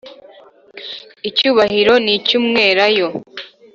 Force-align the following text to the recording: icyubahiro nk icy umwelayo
icyubahiro 1.29 1.93
nk 2.03 2.09
icy 2.15 2.33
umwelayo 2.39 3.07